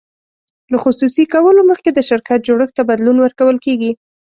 [0.71, 3.91] له خصوصي کولو مخکې د شرکت جوړښت ته بدلون ورکول کیږي.